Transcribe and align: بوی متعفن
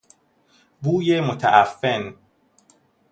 بوی 0.81 1.21
متعفن 1.21 2.15